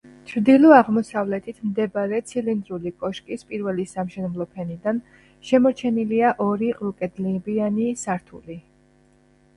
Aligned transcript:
ჩრდილო-აღმოსავლეთით 0.29 1.57
მდებარე 1.73 2.21
ცილინდრული 2.31 2.93
კოშკის 3.03 3.45
პირველი 3.51 3.85
სამშენებლო 3.91 4.49
ფენიდან 4.55 5.03
შემორჩენილია 5.51 6.35
ორი 6.49 6.75
ყრუკედლებიანი 6.81 7.91
სართული. 8.09 8.59